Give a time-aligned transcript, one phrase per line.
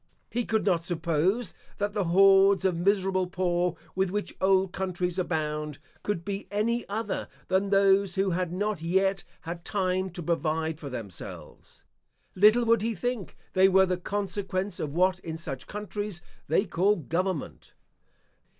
[0.31, 5.77] He could not suppose that the hordes of miserable poor with which old countries abound
[6.01, 10.89] could be any other than those who had not yet had time to provide for
[10.89, 11.83] themselves.
[12.33, 16.95] Little would he think they were the consequence of what in such countries they call
[16.95, 17.75] government.